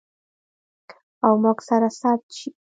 او 1.25 1.33
موږ 1.43 1.57
سره 1.69 1.87
ثبت 1.99 2.29
شي. 2.37 2.49